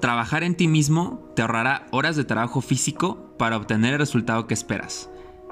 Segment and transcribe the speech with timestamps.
[0.00, 4.54] Trabajar en ti mismo te ahorrará horas de trabajo físico para obtener el resultado que
[4.54, 5.10] esperas.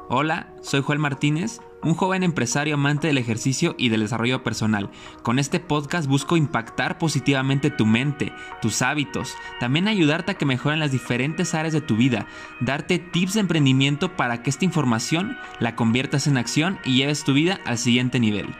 [0.08, 4.88] Hola, soy Joel Martínez, un joven empresario amante del ejercicio y del desarrollo personal.
[5.24, 8.32] Con este podcast busco impactar positivamente tu mente,
[8.62, 12.26] tus hábitos, también ayudarte a que mejoren las diferentes áreas de tu vida,
[12.60, 17.32] darte tips de emprendimiento para que esta información la conviertas en acción y lleves tu
[17.32, 18.54] vida al siguiente nivel.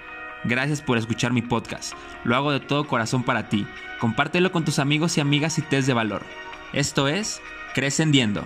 [0.45, 1.95] Gracias por escuchar mi podcast.
[2.25, 3.67] Lo hago de todo corazón para ti.
[4.01, 6.23] Compártelo con tus amigos y amigas y test de valor.
[6.73, 7.41] Esto es
[7.75, 8.45] Crescendiendo.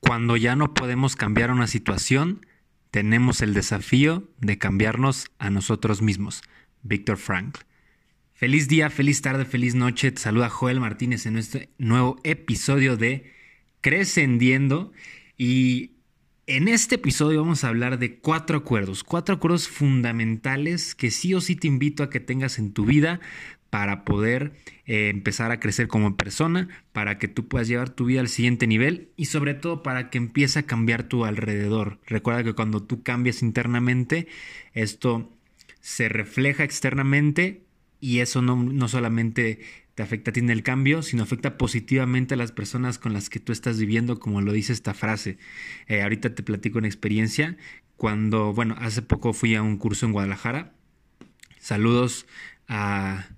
[0.00, 2.44] Cuando ya no podemos cambiar una situación,
[2.90, 6.42] tenemos el desafío de cambiarnos a nosotros mismos.
[6.82, 7.60] Víctor Frankl.
[8.34, 10.10] Feliz día, feliz tarde, feliz noche.
[10.10, 13.32] Te saluda Joel Martínez en este nuevo episodio de
[13.80, 14.92] Crescendiendo.
[15.38, 15.91] Y
[16.46, 21.40] en este episodio vamos a hablar de cuatro acuerdos, cuatro acuerdos fundamentales que sí o
[21.40, 23.20] sí te invito a que tengas en tu vida
[23.70, 24.52] para poder
[24.84, 28.66] eh, empezar a crecer como persona, para que tú puedas llevar tu vida al siguiente
[28.66, 32.00] nivel y sobre todo para que empiece a cambiar tu alrededor.
[32.06, 34.26] Recuerda que cuando tú cambias internamente,
[34.74, 35.32] esto
[35.80, 37.61] se refleja externamente
[38.02, 39.60] y eso no, no solamente
[39.94, 43.30] te afecta a ti en el cambio, sino afecta positivamente a las personas con las
[43.30, 45.38] que tú estás viviendo, como lo dice esta frase.
[45.86, 47.56] Eh, ahorita te platico una experiencia.
[47.96, 50.72] Cuando, bueno, hace poco fui a un curso en Guadalajara.
[51.60, 52.26] Saludos
[52.66, 53.28] a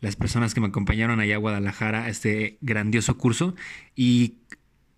[0.00, 3.54] las personas que me acompañaron allá a Guadalajara a este grandioso curso.
[3.96, 4.34] Y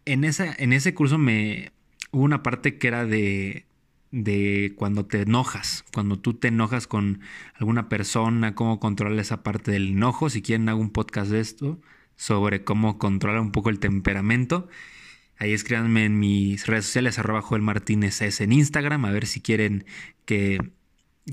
[0.04, 1.70] en, esa, en ese curso me
[2.10, 3.66] hubo una parte que era de
[4.12, 7.20] de cuando te enojas, cuando tú te enojas con
[7.54, 10.30] alguna persona, cómo controlar esa parte del enojo.
[10.30, 11.80] Si quieren, hago un podcast de esto
[12.14, 14.68] sobre cómo controlar un poco el temperamento.
[15.38, 19.40] Ahí escríbanme en mis redes sociales, arroba Joel Martínez es en Instagram, a ver si
[19.40, 19.84] quieren
[20.24, 20.70] que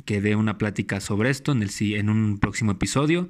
[0.05, 3.29] que dé una plática sobre esto en, el, en un próximo episodio.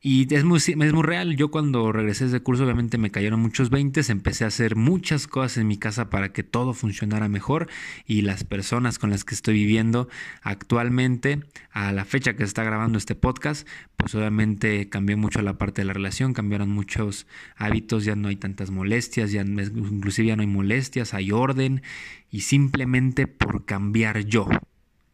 [0.00, 1.36] Y es muy, es muy real.
[1.36, 4.00] Yo cuando regresé de curso, obviamente me cayeron muchos 20.
[4.08, 7.68] Empecé a hacer muchas cosas en mi casa para que todo funcionara mejor.
[8.06, 10.08] Y las personas con las que estoy viviendo
[10.42, 11.40] actualmente,
[11.72, 13.66] a la fecha que se está grabando este podcast,
[13.96, 16.32] pues obviamente cambió mucho la parte de la relación.
[16.32, 17.26] Cambiaron muchos
[17.56, 18.04] hábitos.
[18.04, 19.32] Ya no hay tantas molestias.
[19.32, 21.12] Ya, inclusive ya no hay molestias.
[21.12, 21.82] Hay orden.
[22.30, 24.48] Y simplemente por cambiar yo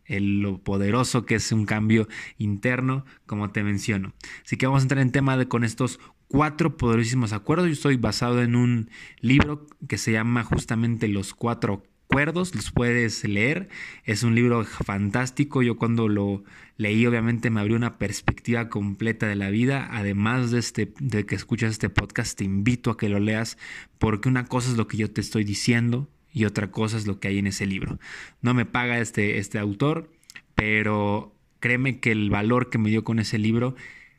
[0.07, 4.15] el, lo poderoso que es un cambio interno, como te menciono.
[4.45, 7.67] Así que vamos a entrar en tema de con estos cuatro poderosísimos acuerdos.
[7.69, 13.25] Yo estoy basado en un libro que se llama justamente Los Cuatro Acuerdos, los puedes
[13.25, 13.69] leer.
[14.05, 15.63] Es un libro fantástico.
[15.63, 16.45] Yo cuando lo
[16.77, 19.89] leí, obviamente me abrió una perspectiva completa de la vida.
[19.91, 23.59] Además de, este, de que escuchas este podcast, te invito a que lo leas
[23.99, 27.21] porque una cosa es lo que yo te estoy diciendo y otra cosa es lo
[27.21, 27.99] que hay en ese libro.
[28.43, 30.13] No me paga este, este autor,
[30.55, 33.77] pero créeme que el valor que me dio con ese libro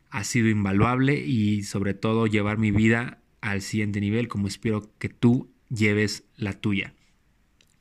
[0.09, 5.09] ha sido invaluable y sobre todo llevar mi vida al siguiente nivel como espero que
[5.09, 6.93] tú lleves la tuya.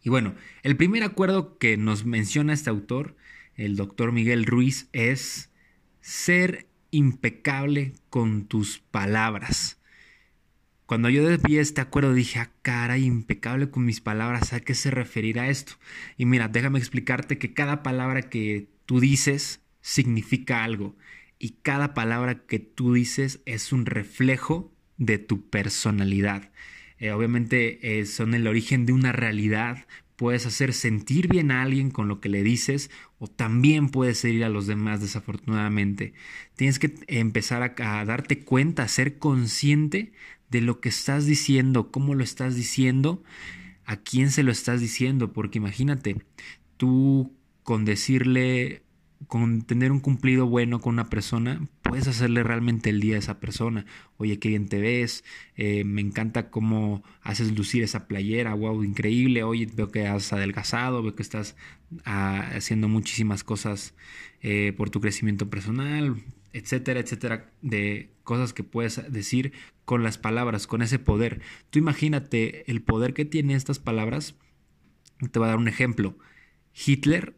[0.02, 0.34] Y bueno,
[0.64, 3.16] el primer acuerdo que nos menciona este autor,
[3.54, 5.50] el doctor Miguel Ruiz, es
[6.00, 9.80] ser impecable con tus palabras.
[10.86, 14.90] Cuando yo vi este acuerdo dije, ah, cara, impecable con mis palabras, ¿a qué se
[14.90, 15.74] referirá esto?
[16.18, 20.94] Y mira, déjame explicarte que cada palabra que tú dices significa algo
[21.38, 26.50] y cada palabra que tú dices es un reflejo de tu personalidad.
[26.98, 29.86] Eh, obviamente eh, son el origen de una realidad.
[30.16, 34.44] Puedes hacer sentir bien a alguien con lo que le dices o también puedes herir
[34.44, 36.14] a los demás desafortunadamente.
[36.56, 40.12] Tienes que empezar a, a darte cuenta, a ser consciente
[40.50, 43.22] de lo que estás diciendo, cómo lo estás diciendo,
[43.84, 46.16] a quién se lo estás diciendo, porque imagínate,
[46.76, 47.32] tú
[47.64, 48.82] con decirle,
[49.26, 53.38] con tener un cumplido bueno con una persona, puedes hacerle realmente el día a esa
[53.38, 53.86] persona.
[54.16, 55.22] Oye, qué bien te ves,
[55.54, 59.44] eh, me encanta cómo haces lucir esa playera, wow, increíble.
[59.44, 61.54] Oye, veo que has adelgazado, veo que estás
[62.04, 63.94] ah, haciendo muchísimas cosas
[64.42, 66.16] eh, por tu crecimiento personal
[66.52, 69.52] etcétera, etcétera, de cosas que puedes decir
[69.84, 71.42] con las palabras, con ese poder.
[71.70, 74.34] Tú imagínate el poder que tienen estas palabras.
[75.30, 76.18] Te voy a dar un ejemplo.
[76.74, 77.36] Hitler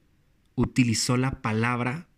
[0.54, 2.08] utilizó la palabra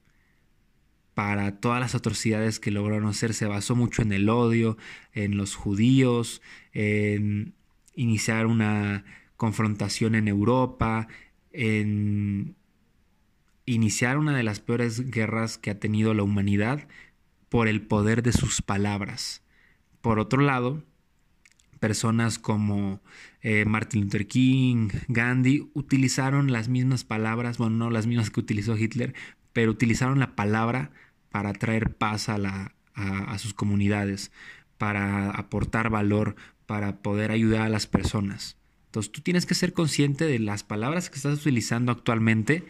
[1.18, 3.34] para todas las atrocidades que lograron hacer.
[3.34, 4.78] Se basó mucho en el odio,
[5.12, 6.40] en los judíos,
[6.72, 7.54] en
[7.96, 9.04] iniciar una
[9.36, 11.08] confrontación en Europa,
[11.50, 12.54] en
[13.66, 16.86] iniciar una de las peores guerras que ha tenido la humanidad
[17.48, 19.42] por el poder de sus palabras.
[20.00, 20.84] Por otro lado,
[21.80, 23.00] personas como
[23.42, 28.76] eh, Martin Luther King, Gandhi, utilizaron las mismas palabras, bueno, no las mismas que utilizó
[28.76, 29.14] Hitler,
[29.52, 30.92] pero utilizaron la palabra
[31.30, 34.32] para traer paz a la, a, sus comunidades,
[34.76, 36.36] para aportar valor,
[36.66, 38.56] para poder ayudar a las personas.
[38.86, 42.64] Entonces tú tienes que ser consciente de las palabras que estás utilizando actualmente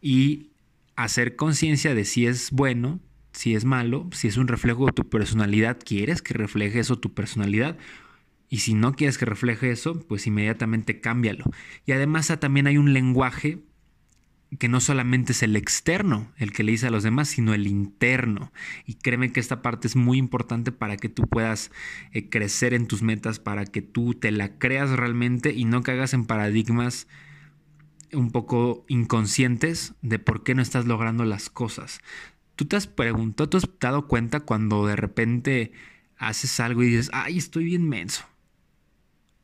[0.00, 0.50] y
[0.96, 3.00] hacer conciencia de si es bueno,
[3.32, 7.14] si es malo, si es un reflejo de tu personalidad, quieres que refleje eso tu
[7.14, 7.78] personalidad.
[8.50, 11.44] Y si no quieres que refleje eso, pues inmediatamente cámbialo.
[11.86, 13.58] Y además también hay un lenguaje
[14.56, 17.66] que no solamente es el externo el que le dice a los demás, sino el
[17.66, 18.52] interno.
[18.86, 21.70] Y créeme que esta parte es muy importante para que tú puedas
[22.12, 26.14] eh, crecer en tus metas, para que tú te la creas realmente y no caigas
[26.14, 27.08] en paradigmas
[28.12, 32.00] un poco inconscientes de por qué no estás logrando las cosas.
[32.56, 35.72] Tú te has preguntado, tú has dado cuenta cuando de repente
[36.16, 38.24] haces algo y dices, ay, estoy bien menso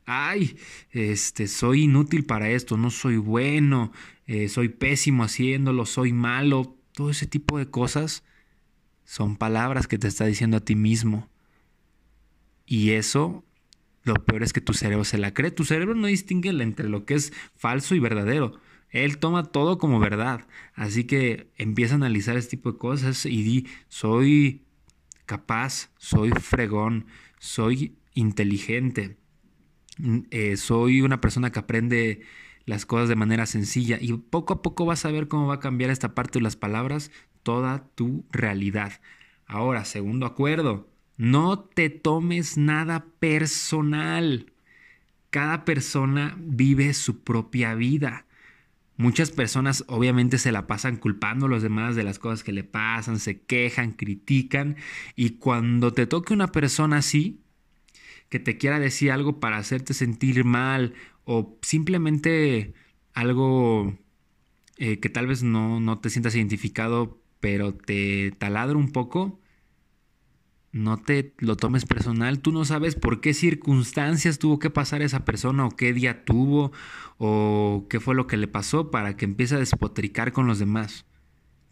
[0.05, 0.57] ay,
[0.91, 3.91] este, soy inútil para esto, no soy bueno,
[4.27, 8.23] eh, soy pésimo haciéndolo, soy malo, todo ese tipo de cosas
[9.03, 11.29] son palabras que te está diciendo a ti mismo.
[12.65, 13.43] Y eso,
[14.03, 15.51] lo peor es que tu cerebro se la cree.
[15.51, 18.59] Tu cerebro no distingue entre lo que es falso y verdadero.
[18.89, 20.47] Él toma todo como verdad.
[20.73, 24.63] Así que empieza a analizar este tipo de cosas y di, soy
[25.25, 27.05] capaz, soy fregón,
[27.39, 29.17] soy inteligente,
[30.31, 32.21] eh, soy una persona que aprende
[32.65, 35.59] las cosas de manera sencilla y poco a poco vas a ver cómo va a
[35.59, 37.11] cambiar esta parte de las palabras
[37.43, 39.01] toda tu realidad.
[39.45, 44.51] Ahora, segundo acuerdo, no te tomes nada personal.
[45.29, 48.25] Cada persona vive su propia vida.
[48.97, 52.63] Muchas personas obviamente se la pasan culpando a los demás de las cosas que le
[52.63, 54.77] pasan, se quejan, critican
[55.15, 57.41] y cuando te toque una persona así,
[58.29, 60.93] que te quiera decir algo para hacerte sentir mal
[61.23, 62.73] o simplemente
[63.13, 63.97] algo
[64.77, 69.39] eh, que tal vez no, no te sientas identificado, pero te taladra un poco,
[70.71, 72.39] no te lo tomes personal.
[72.39, 76.73] Tú no sabes por qué circunstancias tuvo que pasar esa persona o qué día tuvo
[77.17, 81.05] o qué fue lo que le pasó para que empiece a despotricar con los demás.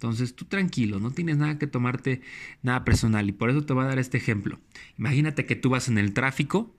[0.04, 2.22] Entonces tú tranquilo, no tienes nada que tomarte
[2.62, 4.60] nada personal y por eso te voy a dar este ejemplo.
[4.98, 6.76] Imagínate que tú vas en el tráfico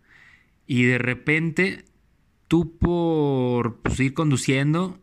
[0.66, 1.86] y de repente
[2.48, 5.00] tú por pues, ir conduciendo,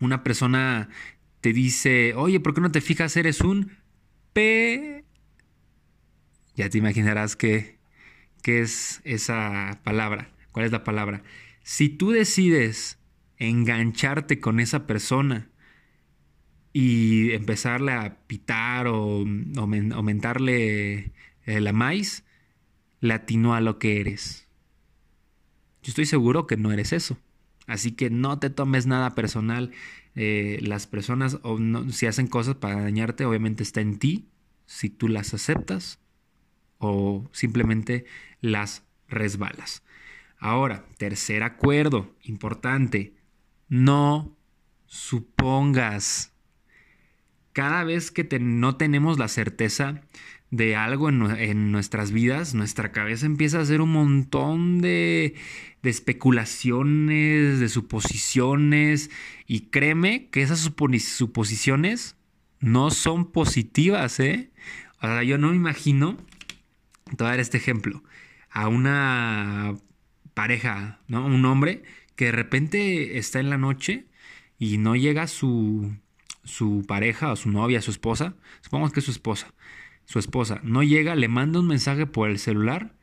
[0.00, 0.88] una persona
[1.42, 3.14] te dice, oye, ¿por qué no te fijas?
[3.18, 3.72] Eres un
[4.32, 5.04] P.
[6.54, 7.78] Ya te imaginarás qué,
[8.42, 11.22] qué es esa palabra, cuál es la palabra.
[11.62, 12.98] Si tú decides
[13.36, 15.50] engancharte con esa persona,
[16.78, 19.24] y empezarle a pitar o
[19.94, 21.10] aumentarle
[21.46, 22.22] eh, la maíz,
[23.00, 24.46] le atinó a lo que eres.
[25.82, 27.16] Yo estoy seguro que no eres eso.
[27.66, 29.72] Así que no te tomes nada personal.
[30.16, 31.58] Eh, las personas, o
[31.88, 34.28] si hacen cosas para dañarte, obviamente está en ti,
[34.66, 35.98] si tú las aceptas
[36.76, 38.04] o simplemente
[38.42, 39.82] las resbalas.
[40.38, 43.14] Ahora, tercer acuerdo importante,
[43.66, 44.36] no
[44.84, 46.35] supongas
[47.56, 50.02] cada vez que no tenemos la certeza
[50.50, 55.34] de algo en, nuestras vidas, nuestra cabeza empieza a hacer un montón de,
[55.82, 59.10] de especulaciones, de suposiciones,
[59.46, 62.16] y créeme que esas suposiciones
[62.60, 64.50] no son positivas, ¿eh?
[64.98, 66.18] O sea, yo no me imagino,
[67.06, 68.02] te voy a dar este ejemplo,
[68.50, 69.76] a una
[70.34, 71.24] pareja, ¿no?
[71.24, 71.84] Un hombre
[72.16, 74.04] que de repente está en la noche
[74.58, 75.96] y no llega su,
[76.46, 79.52] su pareja o su novia, su esposa, supongamos que es su esposa,
[80.04, 82.94] su esposa no llega, le manda un mensaje por el celular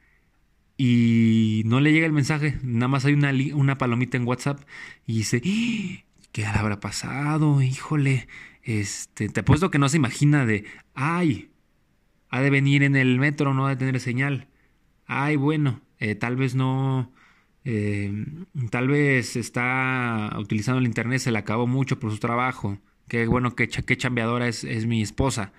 [0.77, 4.61] y no le llega el mensaje, nada más hay una, una palomita en WhatsApp
[5.05, 6.03] y dice, ¡Ah!
[6.31, 7.61] ¿qué habrá pasado?
[7.61, 8.27] Híjole,
[8.63, 11.51] este, te apuesto que no se imagina de, ay,
[12.29, 14.47] ha de venir en el metro, no ha de tener señal.
[15.05, 17.11] Ay, bueno, eh, tal vez no,
[17.65, 18.25] eh,
[18.71, 23.55] tal vez está utilizando el internet, se le acabó mucho por su trabajo qué bueno,
[23.55, 25.53] qué, qué chambeadora es, es mi esposa.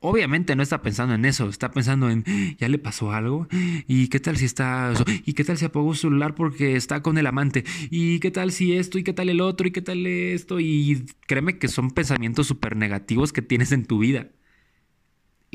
[0.00, 2.24] Obviamente no está pensando en eso, está pensando en,
[2.58, 3.48] ¿ya le pasó algo?
[3.88, 4.92] ¿Y qué tal si está,
[5.24, 7.64] y qué tal si apagó su celular porque está con el amante?
[7.90, 8.98] ¿Y qué tal si esto?
[8.98, 9.66] ¿Y qué tal el otro?
[9.66, 10.60] ¿Y qué tal esto?
[10.60, 14.28] Y créeme que son pensamientos súper negativos que tienes en tu vida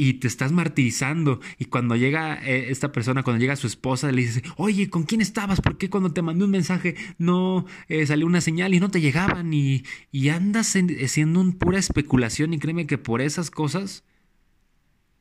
[0.02, 1.42] y te estás martirizando.
[1.58, 5.20] Y cuando llega eh, esta persona, cuando llega su esposa, le dice, oye, ¿con quién
[5.20, 5.60] estabas?
[5.60, 9.02] ¿Por qué cuando te mandé un mensaje no eh, salió una señal y no te
[9.02, 9.54] llegaban?
[9.54, 14.06] Y, y andas haciendo un pura especulación y créeme que por esas cosas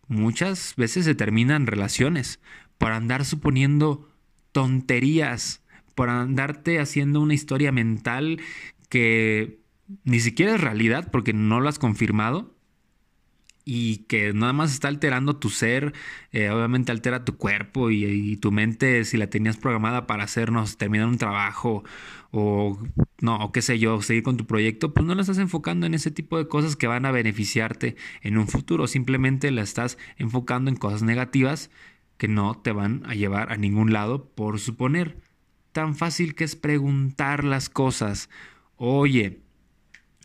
[0.06, 2.38] muchas veces se terminan relaciones.
[2.78, 4.08] Por andar suponiendo
[4.52, 5.60] tonterías,
[5.96, 8.40] por andarte haciendo una historia mental
[8.88, 9.58] que
[10.04, 12.54] ni siquiera es realidad porque no lo has confirmado
[13.70, 15.92] y que nada más está alterando tu ser,
[16.32, 21.06] eh, obviamente altera tu cuerpo y, tu mente si la tenías programada para hacernos terminar
[21.06, 21.84] un trabajo
[22.30, 22.78] o
[23.20, 25.92] no, o qué sé yo, seguir con tu proyecto, pues no la estás enfocando en
[25.92, 30.70] ese tipo de cosas que van a beneficiarte en un futuro, simplemente la estás enfocando
[30.70, 31.70] en cosas negativas
[32.16, 35.18] que no te van a llevar a ningún lado por suponer.
[35.72, 38.30] Tan fácil que es preguntar las cosas.
[38.76, 39.40] Oye,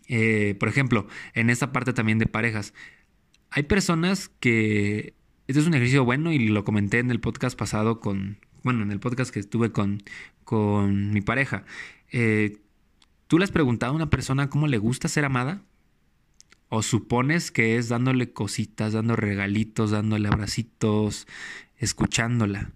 [0.07, 2.73] eh, por ejemplo, en esta parte también de parejas,
[3.53, 5.13] hay personas que...
[5.45, 8.39] Este es un ejercicio bueno y lo comenté en el podcast pasado con...
[8.63, 10.01] Bueno, en el podcast que estuve con,
[10.43, 11.63] con mi pareja.
[12.11, 12.57] Eh,
[13.27, 15.61] ¿Tú le has preguntado a una persona cómo le gusta ser amada?
[16.69, 21.27] ¿O supones que es dándole cositas, dando regalitos, dándole abracitos,
[21.77, 22.71] escuchándola?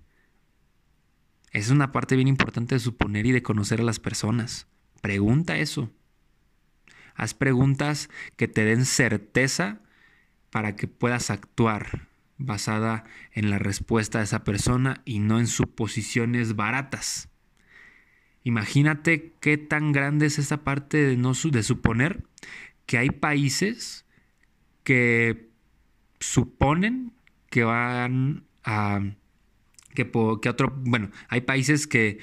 [1.51, 4.67] Es una parte bien importante de suponer y de conocer a las personas.
[5.01, 5.89] Pregunta eso.
[7.15, 9.81] Haz preguntas que te den certeza
[10.51, 16.55] para que puedas actuar basada en la respuesta de esa persona y no en suposiciones
[16.55, 17.29] baratas.
[18.43, 22.23] Imagínate qué tan grande es esa parte de, no, de suponer
[22.85, 24.05] que hay países
[24.83, 25.49] que
[26.19, 27.11] suponen
[27.49, 29.01] que van a...
[29.93, 30.09] Que,
[30.41, 30.73] que otro...
[30.85, 32.19] Bueno, hay países que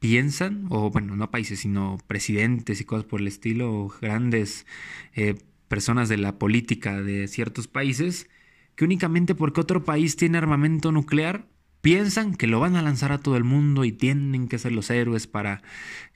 [0.00, 4.66] piensan, o bueno, no países, sino presidentes y cosas por el estilo, grandes
[5.14, 5.36] eh,
[5.68, 8.28] personas de la política de ciertos países
[8.74, 11.46] que únicamente porque otro país tiene armamento nuclear
[11.80, 14.90] piensan que lo van a lanzar a todo el mundo y tienen que ser los
[14.90, 15.62] héroes para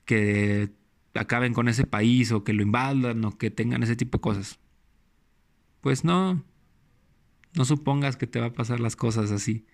[0.05, 0.71] que
[1.15, 4.59] acaben con ese país o que lo invadan o que tengan ese tipo de cosas.
[5.81, 6.43] Pues no,
[7.55, 9.67] no supongas que te va a pasar las cosas así.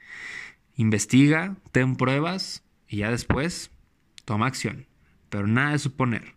[0.76, 3.70] Investiga, ten pruebas y ya después
[4.24, 4.86] toma acción.
[5.28, 6.34] Pero nada de suponer.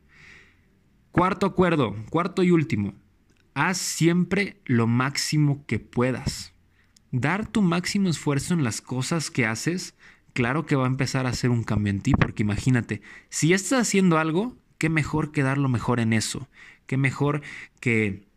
[1.12, 2.94] Cuarto acuerdo, cuarto y último
[3.54, 6.54] haz siempre lo máximo que puedas.
[7.12, 9.96] Dar tu máximo esfuerzo en las cosas que haces,
[10.34, 13.82] claro que va a empezar a hacer un cambio en ti, porque imagínate, si estás
[13.82, 16.48] haciendo algo, qué mejor que dar lo mejor en eso,
[16.86, 17.42] qué mejor
[17.80, 18.28] que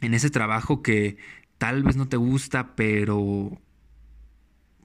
[0.00, 1.16] en ese trabajo que
[1.58, 3.60] tal vez no te gusta, pero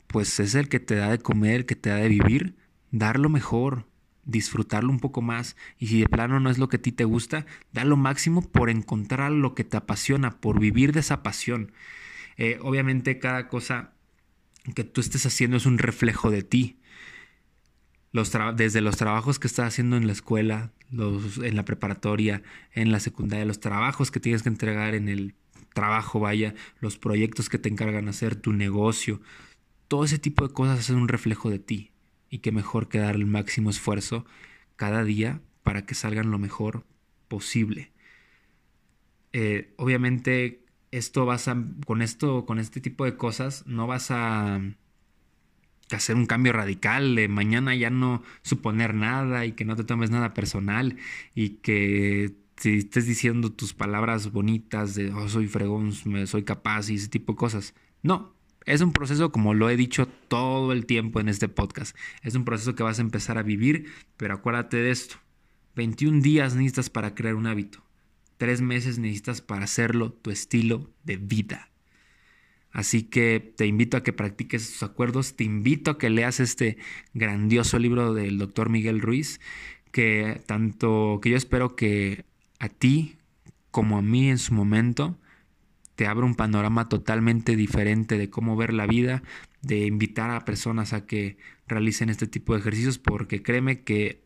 [0.07, 2.55] pues es el que te da de comer, que te da de vivir,
[2.91, 3.85] dar lo mejor,
[4.27, 7.05] disfrutarlo un poco más y si de plano no es lo que a ti te
[7.05, 11.71] gusta, da lo máximo por encontrar lo que te apasiona, por vivir de esa pasión.
[12.37, 13.93] Eh, obviamente cada cosa
[14.75, 16.79] que tú estés haciendo es un reflejo de ti.
[18.11, 22.43] Los desde los trabajos que estás haciendo en la escuela, los, en la preparatoria,
[22.73, 25.35] en la secundaria, los trabajos que tienes que entregar en el
[25.73, 29.21] trabajo, vaya, los proyectos que te encargan hacer, tu negocio,
[29.87, 31.91] todo ese tipo de cosas es un reflejo de ti
[32.29, 34.25] y qué mejor que dar el máximo esfuerzo
[34.75, 36.85] cada día para que salgan lo mejor
[37.27, 37.91] posible.
[39.33, 44.61] Eh, obviamente esto vas a, con esto, con este tipo de cosas, no vas a
[45.91, 50.09] hacer un cambio radical de mañana ya no suponer nada y que no te tomes
[50.11, 50.97] nada personal
[51.33, 56.95] y que si estés diciendo tus palabras bonitas de oh, soy fregón, soy capaz y
[56.95, 57.73] ese tipo de cosas.
[58.03, 58.33] No,
[58.67, 62.43] es un proceso, como lo he dicho todo el tiempo en este podcast, es un
[62.43, 63.85] proceso que vas a empezar a vivir,
[64.17, 65.15] pero acuérdate de esto.
[65.75, 67.81] 21 días necesitas para crear un hábito.
[68.37, 71.69] Tres meses necesitas para hacerlo tu estilo de vida.
[72.71, 76.77] Así que te invito a que practiques esos acuerdos, te invito a que leas este
[77.13, 79.39] grandioso libro del doctor Miguel Ruiz,
[79.93, 82.25] que tanto que yo espero que
[82.59, 83.15] a ti
[83.71, 85.17] como a mí en su momento
[85.97, 89.23] te abre un panorama totalmente diferente de cómo ver la vida,
[89.63, 91.37] de invitar a personas a que
[91.67, 94.21] realicen este tipo de ejercicios, porque créeme que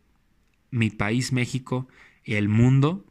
[0.70, 1.88] mi país, México,
[2.26, 3.06] y el mundo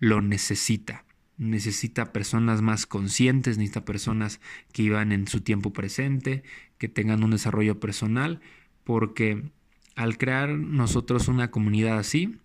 [0.00, 1.04] lo necesita.
[1.36, 4.40] Necesita personas más conscientes, necesita personas
[4.72, 6.42] que iban en su tiempo presente,
[6.78, 8.40] que tengan un desarrollo personal,
[8.82, 9.52] porque
[9.94, 12.38] al crear nosotros una comunidad así,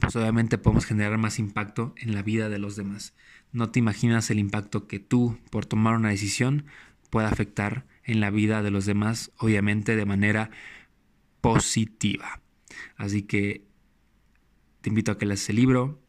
[0.00, 3.14] pues obviamente podemos generar más impacto en la vida de los demás.
[3.52, 6.66] No te imaginas el impacto que tú, por tomar una decisión,
[7.10, 10.50] pueda afectar en la vida de los demás, obviamente de manera
[11.40, 12.40] positiva.
[12.96, 13.64] Así que
[14.80, 16.00] te invito a que leas el libro,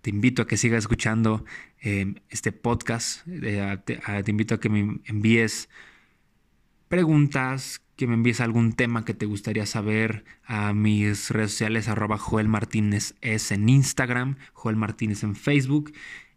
[0.00, 1.44] te invito a que sigas escuchando
[1.80, 5.68] em, este podcast, eh, te, invito a que me envíes
[6.94, 12.18] preguntas, que me envíes algún tema que te gustaría saber a mis redes sociales, arroba
[12.18, 15.92] Joel Martínez es en Instagram, Joel Martínez en Facebook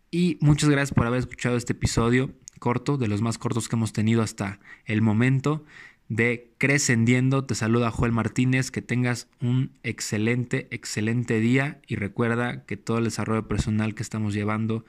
[0.09, 3.93] y muchas gracias por haber escuchado este episodio corto, de los más cortos que hemos
[3.93, 5.63] tenido hasta el momento
[6.09, 7.45] de Crescendiendo.
[7.45, 13.03] Te saluda Joel Martínez, que tengas un excelente, excelente día y recuerda que todo el
[13.03, 14.85] desarrollo personal que estamos llevando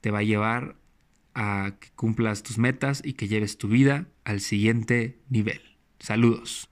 [0.00, 0.76] te va a llevar
[1.40, 5.60] a que cumplas tus metas y que lleves tu vida al siguiente nivel.
[6.00, 6.68] Saludos.